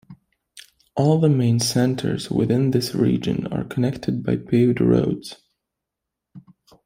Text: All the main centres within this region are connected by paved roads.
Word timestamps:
All 0.95 1.19
the 1.19 1.29
main 1.29 1.59
centres 1.59 2.31
within 2.31 2.71
this 2.71 2.95
region 2.95 3.45
are 3.53 3.63
connected 3.63 4.23
by 4.23 4.37
paved 4.37 4.81
roads. 4.81 5.35